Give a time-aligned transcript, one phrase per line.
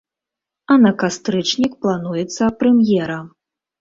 [0.75, 3.19] А на кастрычнік плануецца прэм'ера.